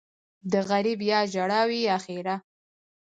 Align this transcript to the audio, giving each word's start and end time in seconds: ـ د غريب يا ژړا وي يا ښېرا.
ـ 0.25 0.51
د 0.51 0.53
غريب 0.69 0.99
يا 1.11 1.19
ژړا 1.33 1.61
وي 1.69 1.79
يا 1.89 1.97
ښېرا. 2.05 2.35